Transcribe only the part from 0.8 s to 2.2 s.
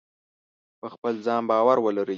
خپل ځان باور ولرئ.